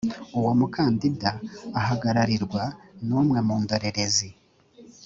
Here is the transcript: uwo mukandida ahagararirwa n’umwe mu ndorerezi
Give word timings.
uwo 0.37 0.51
mukandida 0.59 1.29
ahagararirwa 1.79 2.63
n’umwe 3.07 3.39
mu 3.47 3.55
ndorerezi 3.61 4.29